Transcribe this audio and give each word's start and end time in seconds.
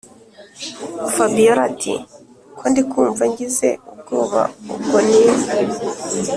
fabiora 1.13 1.61
ati”ko 1.69 2.63
ndikumva 2.71 3.23
ngize 3.31 3.69
ubwoba 3.91 4.41
ubwo 4.73 4.97
ni 5.05 5.19